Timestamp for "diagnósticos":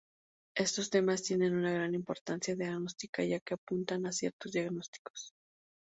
4.51-5.35